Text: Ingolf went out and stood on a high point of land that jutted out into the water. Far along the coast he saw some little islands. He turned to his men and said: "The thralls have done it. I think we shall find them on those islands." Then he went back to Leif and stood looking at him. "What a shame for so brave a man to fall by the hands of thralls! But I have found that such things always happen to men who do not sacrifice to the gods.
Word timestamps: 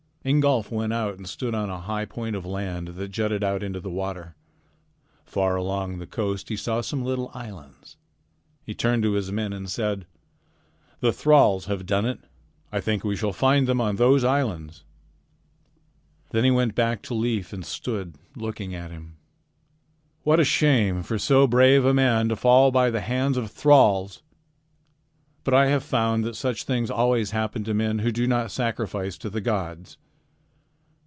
Ingolf 0.23 0.69
went 0.69 0.93
out 0.93 1.17
and 1.17 1.27
stood 1.27 1.55
on 1.55 1.71
a 1.71 1.79
high 1.81 2.05
point 2.05 2.35
of 2.35 2.45
land 2.45 2.89
that 2.89 3.07
jutted 3.07 3.43
out 3.43 3.63
into 3.63 3.79
the 3.79 3.89
water. 3.89 4.35
Far 5.25 5.55
along 5.55 5.97
the 5.97 6.05
coast 6.05 6.49
he 6.49 6.55
saw 6.55 6.81
some 6.81 7.03
little 7.03 7.31
islands. 7.33 7.97
He 8.63 8.75
turned 8.75 9.01
to 9.01 9.13
his 9.13 9.31
men 9.31 9.51
and 9.51 9.67
said: 9.67 10.05
"The 10.99 11.11
thralls 11.11 11.65
have 11.65 11.87
done 11.87 12.05
it. 12.05 12.19
I 12.71 12.79
think 12.79 13.03
we 13.03 13.15
shall 13.15 13.33
find 13.33 13.67
them 13.67 13.81
on 13.81 13.95
those 13.95 14.23
islands." 14.23 14.83
Then 16.29 16.43
he 16.43 16.51
went 16.51 16.75
back 16.75 17.01
to 17.01 17.15
Leif 17.15 17.51
and 17.51 17.65
stood 17.65 18.13
looking 18.35 18.75
at 18.75 18.91
him. 18.91 19.17
"What 20.21 20.39
a 20.39 20.43
shame 20.45 21.01
for 21.01 21.17
so 21.17 21.47
brave 21.47 21.83
a 21.83 21.95
man 21.95 22.29
to 22.29 22.35
fall 22.35 22.69
by 22.69 22.91
the 22.91 23.01
hands 23.01 23.37
of 23.37 23.49
thralls! 23.49 24.21
But 25.43 25.55
I 25.55 25.69
have 25.69 25.81
found 25.83 26.23
that 26.25 26.35
such 26.35 26.65
things 26.65 26.91
always 26.91 27.31
happen 27.31 27.63
to 27.63 27.73
men 27.73 27.97
who 28.05 28.11
do 28.11 28.27
not 28.27 28.51
sacrifice 28.51 29.17
to 29.17 29.29
the 29.31 29.41
gods. 29.41 29.97